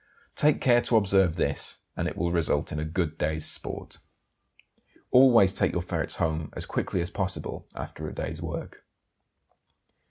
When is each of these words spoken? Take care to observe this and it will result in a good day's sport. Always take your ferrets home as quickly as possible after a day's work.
Take 0.35 0.61
care 0.61 0.81
to 0.81 0.97
observe 0.97 1.35
this 1.35 1.77
and 1.95 2.07
it 2.07 2.17
will 2.17 2.31
result 2.31 2.71
in 2.71 2.79
a 2.79 2.83
good 2.83 3.19
day's 3.19 3.45
sport. 3.45 3.99
Always 5.11 5.53
take 5.53 5.73
your 5.73 5.83
ferrets 5.83 6.15
home 6.15 6.49
as 6.53 6.65
quickly 6.65 7.01
as 7.01 7.11
possible 7.11 7.67
after 7.75 8.07
a 8.09 8.15
day's 8.15 8.41
work. 8.41 8.83